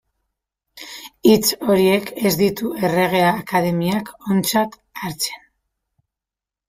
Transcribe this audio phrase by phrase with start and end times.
[1.31, 5.49] Hitz horiek ez ditu Errege Akademiak ontzat hartzen.